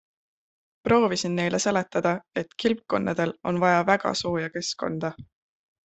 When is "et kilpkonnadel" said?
2.43-3.37